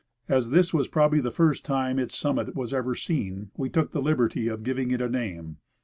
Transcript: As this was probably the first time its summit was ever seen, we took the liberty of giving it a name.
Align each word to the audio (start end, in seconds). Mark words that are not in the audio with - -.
As 0.27 0.49
this 0.49 0.73
was 0.73 0.87
probably 0.87 1.21
the 1.21 1.29
first 1.29 1.63
time 1.63 1.99
its 1.99 2.17
summit 2.17 2.55
was 2.55 2.73
ever 2.73 2.95
seen, 2.95 3.51
we 3.55 3.69
took 3.69 3.91
the 3.91 4.01
liberty 4.01 4.47
of 4.47 4.63
giving 4.63 4.89
it 4.89 4.99
a 4.99 5.07
name. 5.07 5.57